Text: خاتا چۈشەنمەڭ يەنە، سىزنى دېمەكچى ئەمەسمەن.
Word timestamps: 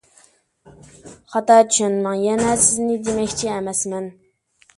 خاتا 1.33 1.57
چۈشەنمەڭ 1.73 2.17
يەنە، 2.29 2.57
سىزنى 2.65 2.97
دېمەكچى 3.11 3.53
ئەمەسمەن. 3.53 4.11